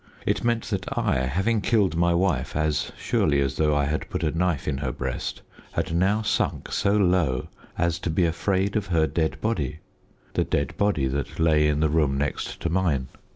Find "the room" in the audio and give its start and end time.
11.81-12.17